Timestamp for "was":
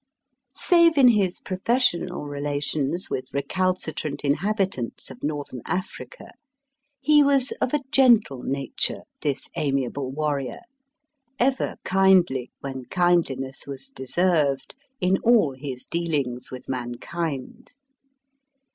7.21-7.51, 13.67-13.89